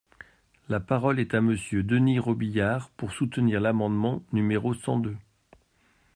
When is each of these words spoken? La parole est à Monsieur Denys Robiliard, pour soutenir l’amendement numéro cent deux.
La 0.67 0.79
parole 0.79 1.19
est 1.19 1.35
à 1.35 1.41
Monsieur 1.41 1.83
Denys 1.83 2.17
Robiliard, 2.17 2.89
pour 2.97 3.11
soutenir 3.11 3.61
l’amendement 3.61 4.23
numéro 4.33 4.73
cent 4.73 4.97
deux. 4.97 5.15